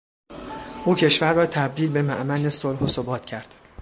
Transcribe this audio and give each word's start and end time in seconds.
او 0.85 0.95
کشور 0.95 1.33
را 1.33 1.45
تبدیل 1.45 1.91
به 1.91 2.01
مامن 2.01 2.49
صلح 2.49 2.79
و 2.83 2.87
ثبات 2.87 3.25
کرد. 3.25 3.53